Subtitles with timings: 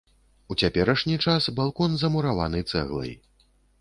[0.53, 3.13] У цяперашні час балкон замураваны цэглай.